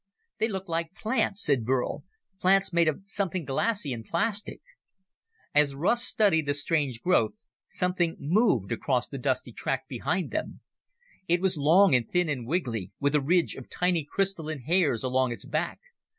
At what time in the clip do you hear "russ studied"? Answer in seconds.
5.75-6.47